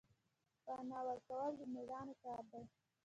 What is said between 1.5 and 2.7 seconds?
د میړانې کار دی